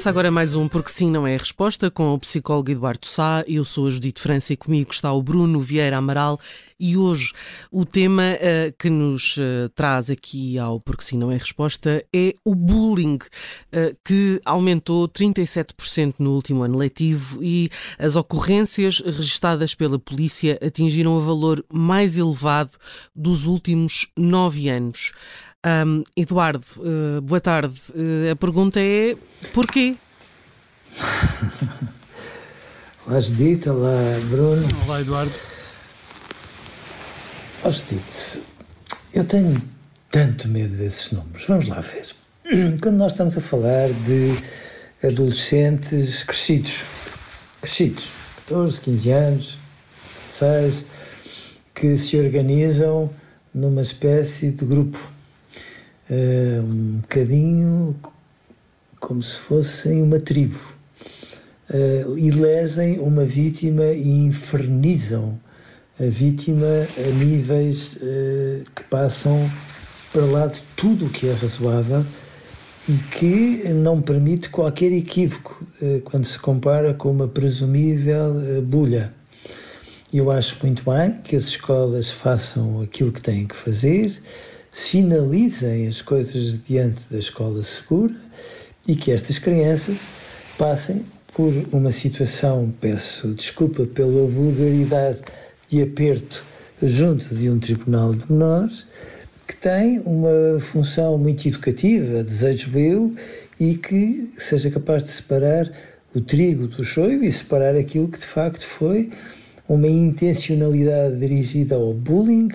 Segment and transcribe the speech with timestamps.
[0.00, 3.44] Começa agora mais um Porque Sim Não É a Resposta com o psicólogo Eduardo Sá.
[3.46, 6.40] Eu sou a Judite França e comigo está o Bruno Vieira Amaral.
[6.78, 7.34] E hoje
[7.70, 12.02] o tema uh, que nos uh, traz aqui ao Porque Sim Não É a Resposta
[12.14, 19.74] é o bullying, uh, que aumentou 37% no último ano letivo e as ocorrências registadas
[19.74, 22.70] pela polícia atingiram o valor mais elevado
[23.14, 25.12] dos últimos nove anos.
[25.66, 27.78] Um, Eduardo, uh, boa tarde.
[27.90, 29.14] Uh, a pergunta é
[29.52, 29.94] porquê?
[33.06, 33.68] Olá, Judite.
[33.68, 33.90] Olá,
[34.30, 34.66] Bruno.
[34.86, 35.34] Olá, Eduardo.
[37.62, 38.42] Ó, Judite,
[39.12, 39.60] eu tenho
[40.10, 41.44] tanto medo desses números.
[41.46, 42.08] Vamos lá ver.
[42.80, 44.42] Quando nós estamos a falar de
[45.06, 46.84] adolescentes crescidos,
[47.60, 48.10] crescidos,
[48.48, 49.58] 14, 15 anos,
[50.26, 50.86] 16,
[51.74, 53.10] que se organizam
[53.52, 55.19] numa espécie de grupo
[56.10, 57.96] uh, um bocadinho
[59.00, 60.60] como se fossem uma tribo.
[61.72, 65.38] Uh, elegem uma vítima e infernizam
[65.98, 66.66] a vítima
[66.98, 69.50] a níveis uh, que passam
[70.12, 72.04] para lá de tudo o que é razoável
[72.88, 79.12] e que não permite qualquer equívoco uh, quando se compara com uma presumível bulha.
[80.12, 84.20] Eu acho muito bem que as escolas façam aquilo que têm que fazer,
[84.72, 88.14] sinalizem as coisas diante da escola segura
[88.86, 89.98] e que estas crianças
[90.56, 91.04] passem
[91.34, 95.20] por uma situação, peço desculpa pela vulgaridade
[95.68, 96.44] de aperto
[96.82, 98.86] junto de um tribunal de menores,
[99.46, 103.14] que tem uma função muito educativa, desejo eu,
[103.58, 105.70] e que seja capaz de separar
[106.14, 109.10] o trigo do choio e separar aquilo que de facto foi
[109.68, 112.48] uma intencionalidade dirigida ao bullying,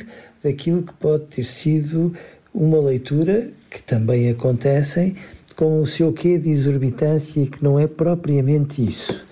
[0.45, 2.13] daquilo que pode ter sido
[2.53, 5.15] uma leitura que também acontecem
[5.55, 9.25] com o seu quê de exorbitância que não é propriamente isso.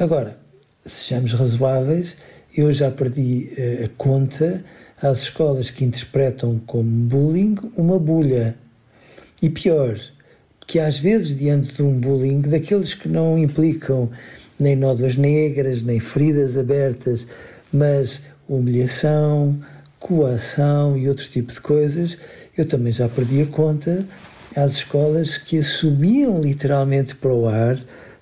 [0.00, 0.36] Agora,
[0.84, 2.16] sejamos razoáveis,
[2.56, 4.64] eu já perdi uh, a conta
[5.00, 8.56] às escolas que interpretam como bullying uma bulha.
[9.40, 9.96] E pior,
[10.66, 14.10] que às vezes, diante de um bullying, daqueles que não implicam
[14.58, 17.28] nem nódoas negras, nem feridas abertas,
[17.72, 19.60] mas humilhação,
[19.98, 22.16] coação e outros tipos de coisas,
[22.56, 24.06] eu também já perdi a conta
[24.56, 27.78] às escolas que assumiam literalmente para o ar,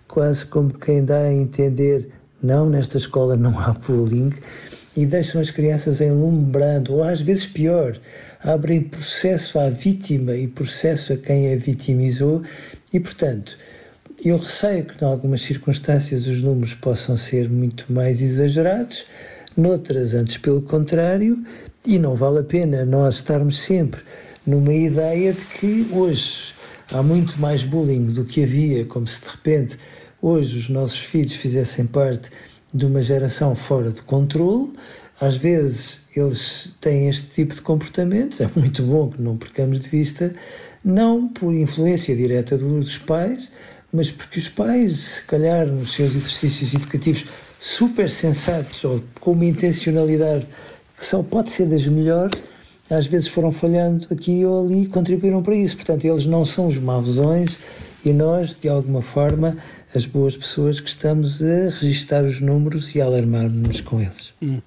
[0.07, 2.09] quase como quem dá a entender
[2.43, 4.33] não, nesta escola não há bullying,
[4.97, 7.99] e deixam as crianças enlumbrando, ou às vezes pior,
[8.43, 12.43] abrem processo à vítima e processo a quem a vitimizou,
[12.93, 13.59] e portanto,
[14.25, 19.05] eu receio que em algumas circunstâncias os números possam ser muito mais exagerados,
[19.57, 21.43] noutras, antes pelo contrário,
[21.87, 24.01] e não vale a pena nós estarmos sempre
[24.45, 26.53] numa ideia de que hoje
[26.93, 29.79] há muito mais bullying do que havia, como se de repente
[30.21, 32.31] hoje os nossos filhos fizessem parte
[32.75, 34.73] de uma geração fora de controle.
[35.21, 39.89] Às vezes eles têm este tipo de comportamentos, é muito bom que não percamos de
[39.89, 40.35] vista,
[40.85, 43.51] não por influência direta dos pais,
[43.93, 47.27] mas porque os pais, se calhar nos seus exercícios educativos
[47.61, 50.47] super sensatos ou com uma intencionalidade
[50.97, 52.43] que só pode ser das melhores,
[52.89, 55.77] às vezes foram falhando aqui ou ali e contribuíram para isso.
[55.77, 57.59] Portanto, eles não são os mausões
[58.05, 59.57] e nós, de alguma forma,
[59.95, 64.33] as boas pessoas que estamos a registar os números e a alarmar-nos com eles.
[64.41, 64.61] Hum.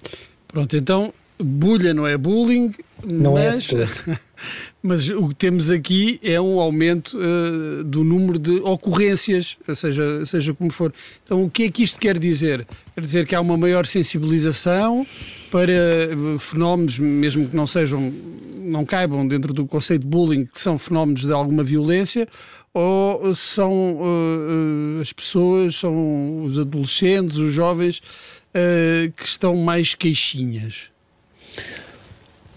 [0.46, 2.74] Pronto, então, bulha não é bullying,
[3.04, 4.18] não é mas, é
[4.82, 10.52] mas o que temos aqui é um aumento uh, do número de ocorrências, seja, seja
[10.52, 10.92] como for.
[11.24, 12.66] Então, o que é que isto quer dizer?
[12.94, 15.06] Quer dizer que há uma maior sensibilização
[15.50, 18.12] para uh, fenómenos, mesmo que não sejam,
[18.58, 22.28] não caibam dentro do conceito de bullying, que são fenómenos de alguma violência,
[22.72, 30.90] ou são uh, as pessoas, são os adolescentes, os jovens uh, que estão mais queixinhas?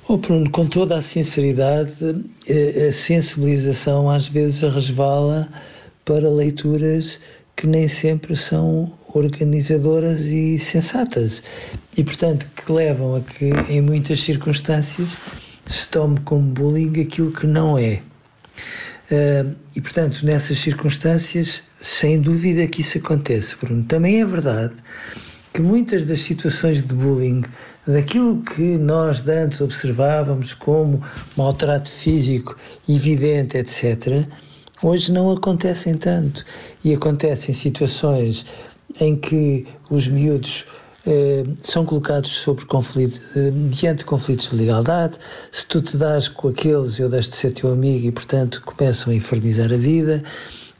[0.08, 1.94] Oh, Bruno, com toda a sinceridade,
[2.88, 5.50] a sensibilização às vezes resvala
[6.04, 7.22] para leituras
[7.56, 11.44] que nem sempre são organizadoras e sensatas
[11.98, 15.18] e, portanto, que levam a que, em muitas circunstâncias,
[15.66, 18.02] se tome como bullying aquilo que não é.
[19.12, 23.84] Uh, e, portanto, nessas circunstâncias, sem dúvida que isso acontece, Bruno.
[23.84, 24.76] Também é verdade
[25.54, 27.44] que muitas das situações de bullying,
[27.86, 31.04] daquilo que nós antes observávamos como
[31.38, 32.58] maltrato físico
[32.90, 34.28] evidente, etc.,
[34.82, 36.44] hoje não acontecem tanto.
[36.84, 38.46] E acontecem situações
[39.00, 40.66] em que os miúdos
[41.06, 45.18] eh, são colocados sobre conflito, eh, diante de conflitos de lealdade.
[45.52, 49.12] Se tu te dás com aqueles, eu deixo de ser teu amigo e, portanto, começam
[49.12, 50.24] a infernizar a vida.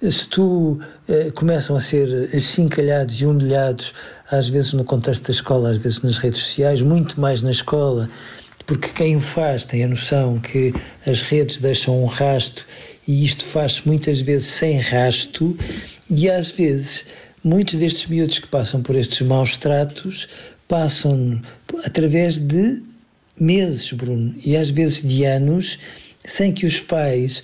[0.02, 0.80] Se tu
[1.10, 3.94] eh, começam a ser achincalhados e humilhados,
[4.32, 8.10] às vezes no contexto da escola, às vezes nas redes sociais, muito mais na escola,
[8.66, 10.74] porque quem o faz tem a noção que
[11.06, 12.66] as redes deixam um rasto
[13.08, 15.58] e isto faz-se muitas vezes sem rasto,
[16.10, 17.06] e às vezes
[17.44, 20.30] muitos destes miúdos que passam por estes maus tratos
[20.68, 21.42] passam
[21.84, 22.82] através de
[23.40, 25.80] meses, Bruno, e às vezes de anos,
[26.24, 27.44] sem que os pais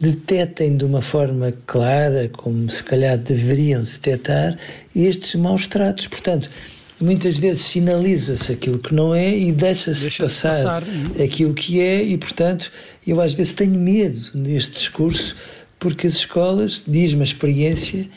[0.00, 4.58] detetem de uma forma clara, como se calhar deveriam detectar,
[4.94, 6.06] estes maus tratos.
[6.06, 6.50] Portanto,
[7.00, 10.82] muitas vezes sinaliza-se aquilo que não é e deixa-se deixa passar, passar,
[11.22, 12.70] aquilo que é, e portanto,
[13.06, 15.36] eu às vezes tenho medo neste discurso,
[15.78, 18.08] porque as escolas, diz-me a experiência,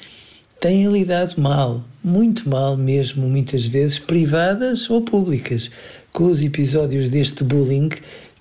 [0.60, 5.69] têm lidado mal, muito mal mesmo, muitas vezes, privadas ou públicas,
[6.12, 7.89] com os episódios deste bullying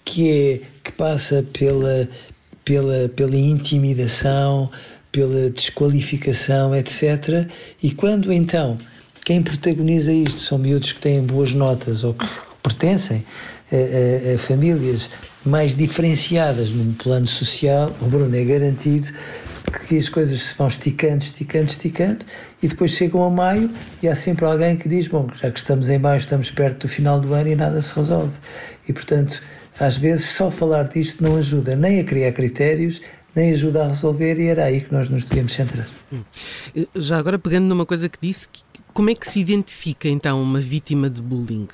[0.04, 2.08] que é que passa pela
[2.64, 4.70] pela pela intimidação,
[5.12, 7.48] pela desqualificação, etc.
[7.82, 8.78] E quando então
[9.30, 12.26] quem protagoniza isto são miúdos que têm boas notas ou que
[12.60, 13.24] pertencem
[13.70, 15.08] a, a, a famílias
[15.46, 19.06] mais diferenciadas no plano social, o Bruno é garantido
[19.86, 22.24] que as coisas se vão esticando, esticando, esticando,
[22.60, 23.70] e depois chegam a maio
[24.02, 26.92] e há sempre alguém que diz: Bom, já que estamos em maio, estamos perto do
[26.92, 28.32] final do ano e nada se resolve.
[28.88, 29.40] E portanto,
[29.78, 33.00] às vezes, só falar disto não ajuda nem a criar critérios,
[33.32, 35.86] nem ajuda a resolver, e era aí que nós nos devíamos centrar.
[36.96, 38.48] Já agora, pegando numa coisa que disse,
[39.00, 41.68] como é que se identifica então uma vítima de bullying?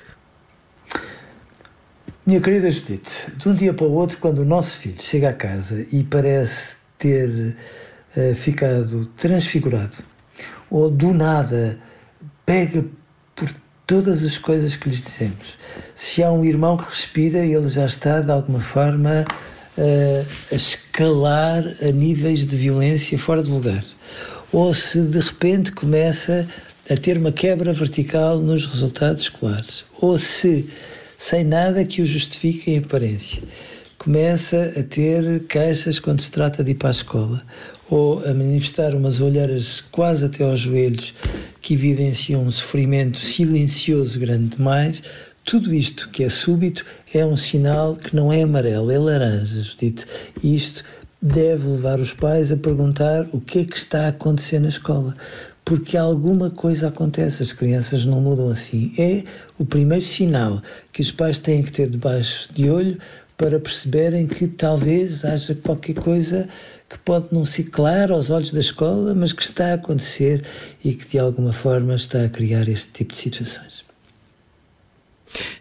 [2.25, 5.33] Minha querida Judite, de um dia para o outro, quando o nosso filho chega a
[5.33, 7.53] casa e parece ter
[8.15, 9.97] uh, ficado transfigurado,
[10.69, 11.77] ou do nada
[12.45, 12.85] pega
[13.35, 13.53] por
[13.85, 15.57] todas as coisas que lhes dizemos.
[15.95, 19.25] Se há um irmão que respira, ele já está de alguma forma
[19.77, 23.83] uh, a escalar a níveis de violência fora de lugar.
[24.53, 26.47] Ou se de repente começa
[26.89, 29.83] a ter uma quebra vertical nos resultados escolares.
[29.99, 30.69] Ou se,
[31.17, 33.41] sem nada que o justifique em aparência,
[33.97, 37.43] começa a ter queixas quando se trata de ir para a escola
[37.89, 41.13] ou a manifestar umas olheiras quase até aos joelhos
[41.61, 45.01] que evidenciam um sofrimento silencioso grande demais,
[45.43, 50.05] tudo isto que é súbito é um sinal que não é amarelo, é laranja, Judite.
[50.43, 50.83] Isto
[51.21, 55.15] deve levar os pais a perguntar o que é que está a acontecer na escola.
[55.67, 58.93] Porque alguma coisa acontece, as crianças não mudam assim.
[58.97, 59.25] É
[59.59, 60.61] o primeiro sinal
[60.93, 62.97] que os pais têm que ter debaixo de olho
[63.37, 66.47] para perceberem que talvez haja qualquer coisa
[66.87, 70.41] que pode não ser claro aos olhos da escola, mas que está a acontecer
[70.81, 73.83] e que de alguma forma está a criar este tipo de situações.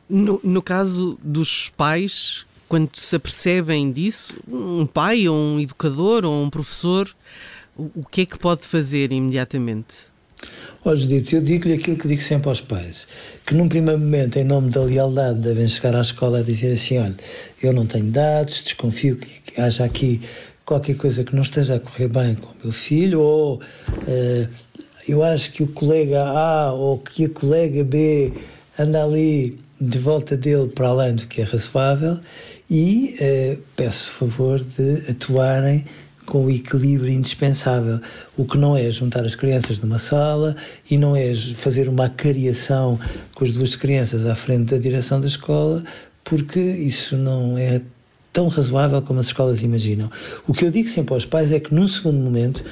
[0.08, 6.44] No, no caso dos pais, quando se apercebem disso, um pai ou um educador ou
[6.44, 7.12] um professor,
[7.76, 9.94] o, o que é que pode fazer imediatamente?
[10.84, 13.08] Olha, Judito, eu digo-lhe aquilo que digo sempre aos pais,
[13.44, 16.98] que num primeiro momento, em nome da lealdade, devem chegar à escola a dizer assim,
[16.98, 17.16] olha,
[17.62, 20.20] eu não tenho dados, desconfio que haja aqui
[20.64, 24.48] qualquer coisa que não esteja a correr bem com o meu filho, ou uh,
[25.08, 28.32] eu acho que o colega A ou que a colega B
[28.78, 32.18] anda ali de volta dele para além do que é razoável
[32.68, 35.84] e uh, peço favor de atuarem
[36.26, 38.00] com o equilíbrio indispensável.
[38.36, 40.56] O que não é juntar as crianças numa sala
[40.90, 42.98] e não é fazer uma acariação
[43.34, 45.82] com as duas crianças à frente da direção da escola,
[46.24, 47.80] porque isso não é
[48.32, 50.10] tão razoável como as escolas imaginam.
[50.46, 52.62] O que eu digo sempre aos pais é que, num segundo momento,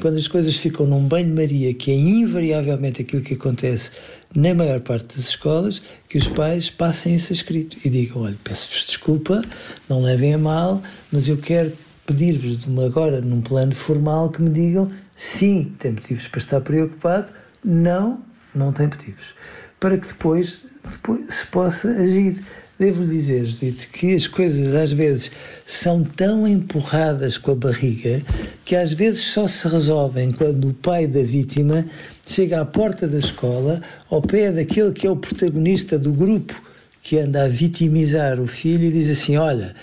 [0.00, 3.90] quando as coisas ficam num banho-maria, que é invariavelmente aquilo que acontece
[4.34, 8.86] na maior parte das escolas, que os pais passem a escrito e digam: olha, peço-vos
[8.86, 9.42] desculpa,
[9.88, 11.72] não levem a mal, mas eu quero
[12.06, 17.32] pedir-vos agora, num plano formal, que me digam sim, tem motivos para estar preocupado,
[17.64, 18.20] não,
[18.54, 19.34] não tem motivos.
[19.80, 22.42] Para que depois, depois se possa agir.
[22.78, 25.30] devo dizer, Judite, que as coisas às vezes
[25.64, 28.22] são tão empurradas com a barriga
[28.64, 31.86] que às vezes só se resolvem quando o pai da vítima
[32.26, 33.80] chega à porta da escola,
[34.10, 36.60] ao pé daquele que é o protagonista do grupo
[37.02, 39.76] que anda a vitimizar o filho e diz assim: Olha,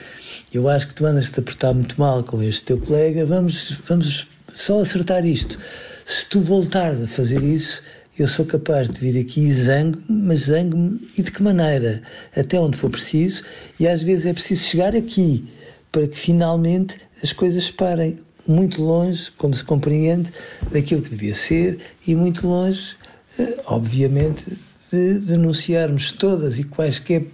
[0.54, 4.28] eu acho que tu andas-te a portar muito mal com este teu colega, vamos, vamos
[4.54, 5.58] só acertar isto.
[6.06, 7.82] Se tu voltares a fazer isso,
[8.20, 12.04] eu sou capaz de vir aqui e zango, mas zango-me e de que maneira?
[12.36, 13.44] Até onde for preciso,
[13.80, 15.46] e às vezes é preciso chegar aqui
[15.92, 18.20] para que finalmente as coisas parem.
[18.48, 20.32] Muito longe, como se compreende,
[20.72, 22.96] daquilo que devia ser, e muito longe,
[23.40, 24.44] eh, obviamente,
[24.92, 27.26] de denunciarmos todas e quaisquer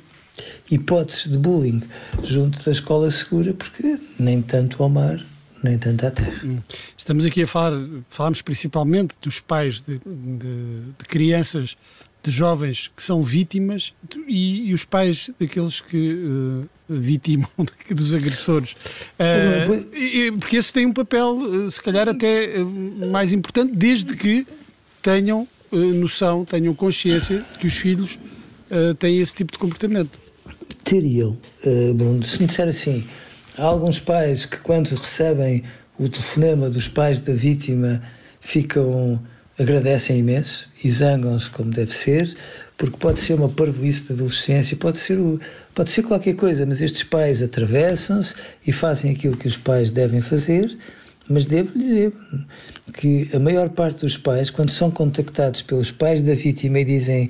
[0.70, 1.82] hipóteses de bullying
[2.24, 5.26] junto da escola segura, porque nem tanto ao mar,
[5.64, 6.42] nem tanto à terra.
[6.44, 6.60] Hum.
[6.98, 7.80] Estamos aqui a falar,
[8.10, 11.78] falamos principalmente dos pais de, de, de crianças,
[12.24, 13.94] de jovens que são vítimas
[14.28, 17.50] e, e os pais daqueles que uh, vitimam
[17.90, 18.76] dos agressores.
[19.18, 22.58] Uh, porque esses têm um papel, uh, se calhar, até
[23.12, 24.46] mais importante, desde que
[25.02, 28.18] tenham noção, tenham consciência que os filhos
[29.00, 30.18] têm esse tipo de comportamento
[30.88, 33.06] teriam, uh, Bruno, se me disser assim,
[33.58, 35.64] há alguns pais que quando recebem
[36.00, 38.02] o telefonema dos pais da vítima
[38.40, 39.22] ficam,
[39.60, 42.34] agradecem imenso e zangam-se como deve ser,
[42.78, 45.38] porque pode ser uma parvoíce da adolescência, pode ser, o,
[45.76, 48.34] pode ser qualquer coisa, mas estes pais atravessam-se
[48.66, 50.78] e fazem aquilo que os pais devem fazer,
[51.28, 52.14] mas devo dizer
[52.94, 57.30] que a maior parte dos pais, quando são contactados pelos pais da vítima e dizem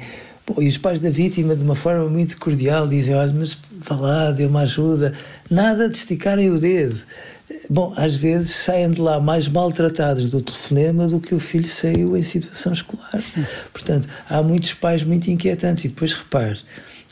[0.59, 4.31] E os pais da vítima, de uma forma muito cordial, dizem: Olha, mas vá lá,
[4.31, 5.13] dê uma ajuda.
[5.49, 6.99] Nada de esticarem o dedo.
[7.69, 12.15] Bom, às vezes saem de lá mais maltratados do telefonema do que o filho saiu
[12.15, 13.21] em situação escolar.
[13.73, 15.85] Portanto, há muitos pais muito inquietantes.
[15.85, 16.59] E depois repare: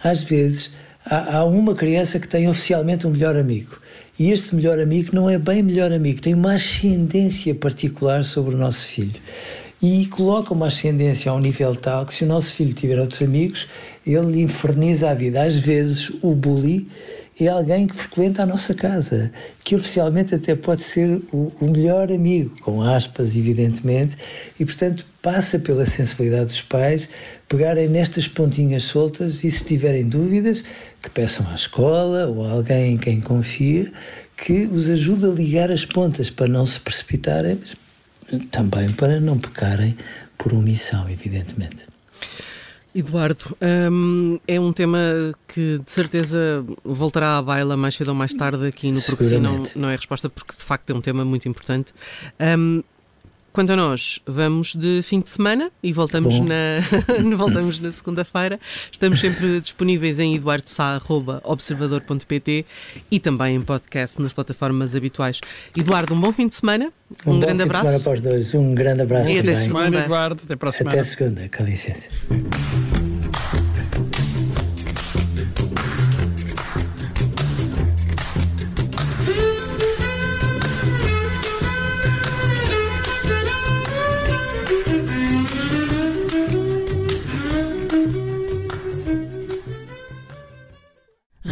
[0.02, 0.72] às vezes
[1.06, 3.82] há, há uma criança que tem oficialmente um melhor amigo.
[4.18, 8.58] E este melhor amigo não é bem melhor amigo, tem uma ascendência particular sobre o
[8.58, 9.20] nosso filho
[9.82, 13.22] e coloca uma ascendência a um nível tal que se o nosso filho tiver outros
[13.22, 13.68] amigos,
[14.06, 15.44] ele inferniza a vida.
[15.44, 16.88] Às vezes o bully
[17.40, 19.32] é alguém que frequenta a nossa casa,
[19.64, 24.16] que oficialmente até pode ser o, o, melhor amigo, com aspas, evidentemente,
[24.58, 27.10] e portanto passa pela sensibilidade dos pais
[27.50, 30.64] pegarem nestas pontinhas soltas e se tiverem dúvidas,
[31.02, 33.92] que peçam à escola ou a alguém em quem confia
[34.38, 37.76] que os ajude a ligar as pontas para não se precipitarem, mas
[38.52, 39.98] também para não pecarem
[40.38, 41.88] por omissão, evidentemente.
[42.94, 43.58] Eduardo,
[43.92, 45.00] um, é um tema
[45.50, 49.64] que de certeza voltará à baila mais cedo ou mais tarde aqui no Porque não,
[49.76, 51.94] não é resposta, porque de facto é um tema muito importante.
[52.40, 52.82] Um,
[53.56, 56.82] Quanto a nós, vamos de fim de semana e voltamos na,
[57.38, 58.60] voltamos na segunda-feira.
[58.92, 62.66] Estamos sempre disponíveis em eduardosá.observador.pt
[63.10, 65.40] e também em podcast nas plataformas habituais.
[65.74, 66.92] Eduardo, um bom fim de semana.
[67.26, 67.88] Um, um grande abraço.
[67.88, 68.54] Fim de semana para os dois.
[68.54, 69.32] Um grande abraço.
[69.32, 70.00] E até segunda.
[70.00, 70.42] Eduardo.
[70.44, 70.98] Até para a semana.
[70.98, 71.50] Até segunda.
[71.56, 72.10] Com licença.